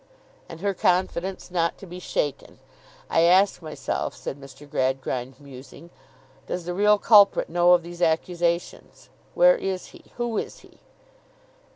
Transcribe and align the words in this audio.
'And 0.49 0.61
her 0.61 0.73
confidence 0.73 1.51
not 1.51 1.77
to 1.77 1.85
be 1.85 1.99
shaken! 1.99 2.57
I 3.07 3.21
ask 3.21 3.61
myself,' 3.61 4.15
said 4.15 4.41
Mr. 4.41 4.67
Gradgrind, 4.67 5.39
musing, 5.39 5.91
'does 6.47 6.65
the 6.65 6.73
real 6.73 6.97
culprit 6.97 7.49
know 7.51 7.73
of 7.73 7.83
these 7.83 8.01
accusations? 8.01 9.09
Where 9.35 9.55
is 9.57 9.89
he? 9.93 10.05
Who 10.17 10.39
is 10.39 10.61
he? 10.61 10.79